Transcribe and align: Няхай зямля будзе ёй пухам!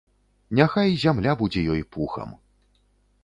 Няхай 0.59 0.95
зямля 1.03 1.35
будзе 1.43 1.61
ёй 1.73 1.81
пухам! 1.97 2.29